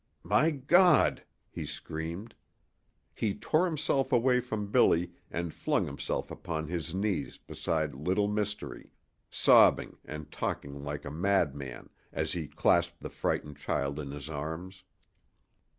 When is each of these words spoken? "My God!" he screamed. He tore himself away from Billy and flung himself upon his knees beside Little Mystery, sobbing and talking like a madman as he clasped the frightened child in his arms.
"My 0.23 0.49
God!" 0.49 1.23
he 1.51 1.63
screamed. 1.63 2.33
He 3.13 3.35
tore 3.35 3.65
himself 3.65 4.11
away 4.11 4.39
from 4.39 4.71
Billy 4.71 5.11
and 5.29 5.53
flung 5.53 5.85
himself 5.85 6.31
upon 6.31 6.67
his 6.67 6.95
knees 6.95 7.37
beside 7.37 7.93
Little 7.93 8.27
Mystery, 8.27 8.89
sobbing 9.29 9.97
and 10.03 10.31
talking 10.31 10.83
like 10.83 11.05
a 11.05 11.11
madman 11.11 11.91
as 12.11 12.31
he 12.33 12.47
clasped 12.47 13.01
the 13.01 13.11
frightened 13.11 13.57
child 13.57 13.99
in 13.99 14.09
his 14.09 14.27
arms. 14.27 14.85